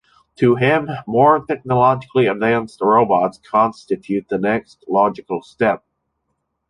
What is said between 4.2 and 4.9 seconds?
the next